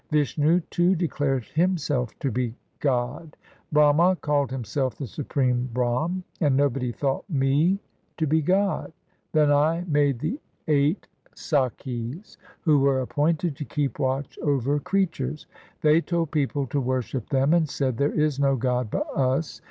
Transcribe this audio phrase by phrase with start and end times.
[0.09, 3.37] Vishnu too declared himself to be God;
[3.71, 7.77] Brahma called himself the supreme Brahm, And nobody thought Me
[8.17, 8.91] to be God.
[9.31, 15.45] Then I made the eight Sakhis 1 Who were appointed to keep watch over creatures.
[15.83, 19.59] They told people to worship them, And said," There is no God but us."